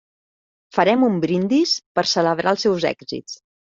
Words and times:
Farem 0.77 1.05
un 1.09 1.21
brindis 1.27 1.77
per 2.01 2.09
celebrar 2.17 2.59
els 2.59 2.69
seus 2.71 2.93
èxits. 2.97 3.43